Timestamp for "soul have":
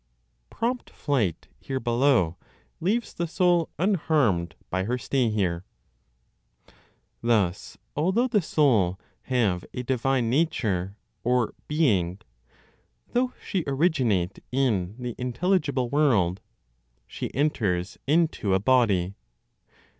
8.41-9.63